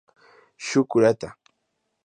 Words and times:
Shū 0.69 0.81
Kurata 0.95 1.31